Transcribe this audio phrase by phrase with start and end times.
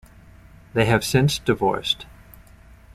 [0.73, 2.07] They have since divorced.